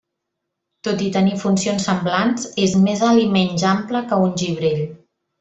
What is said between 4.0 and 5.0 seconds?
que un gibrell.